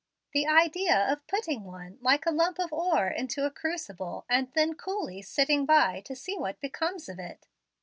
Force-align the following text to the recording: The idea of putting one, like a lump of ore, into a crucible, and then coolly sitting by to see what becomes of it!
The 0.33 0.47
idea 0.47 0.97
of 1.13 1.27
putting 1.27 1.63
one, 1.63 1.99
like 2.01 2.25
a 2.25 2.31
lump 2.31 2.57
of 2.57 2.73
ore, 2.73 3.07
into 3.07 3.45
a 3.45 3.51
crucible, 3.51 4.25
and 4.27 4.51
then 4.55 4.73
coolly 4.73 5.21
sitting 5.21 5.63
by 5.63 6.01
to 6.05 6.15
see 6.15 6.35
what 6.39 6.59
becomes 6.59 7.07
of 7.07 7.19
it! 7.19 7.45